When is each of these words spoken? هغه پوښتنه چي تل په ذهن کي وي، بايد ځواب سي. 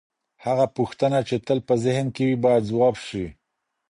هغه 0.45 0.65
پوښتنه 0.77 1.19
چي 1.27 1.35
تل 1.45 1.59
په 1.67 1.73
ذهن 1.85 2.07
کي 2.15 2.23
وي، 2.27 2.37
بايد 2.43 2.63
ځواب 2.71 2.95
سي. 3.07 3.25